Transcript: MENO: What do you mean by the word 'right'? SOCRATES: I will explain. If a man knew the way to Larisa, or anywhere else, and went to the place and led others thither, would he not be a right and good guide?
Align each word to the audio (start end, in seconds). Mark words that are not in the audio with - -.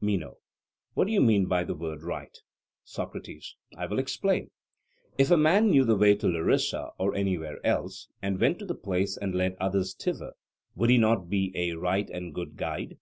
MENO: 0.00 0.36
What 0.94 1.08
do 1.08 1.12
you 1.12 1.20
mean 1.20 1.46
by 1.46 1.64
the 1.64 1.74
word 1.74 2.04
'right'? 2.04 2.38
SOCRATES: 2.84 3.56
I 3.76 3.86
will 3.86 3.98
explain. 3.98 4.52
If 5.18 5.32
a 5.32 5.36
man 5.36 5.68
knew 5.70 5.82
the 5.84 5.96
way 5.96 6.14
to 6.14 6.28
Larisa, 6.28 6.92
or 6.96 7.16
anywhere 7.16 7.58
else, 7.66 8.06
and 8.22 8.38
went 8.40 8.60
to 8.60 8.66
the 8.66 8.76
place 8.76 9.16
and 9.16 9.34
led 9.34 9.56
others 9.58 9.94
thither, 9.96 10.34
would 10.76 10.90
he 10.90 10.96
not 10.96 11.28
be 11.28 11.50
a 11.56 11.72
right 11.72 12.08
and 12.08 12.32
good 12.32 12.56
guide? 12.56 12.98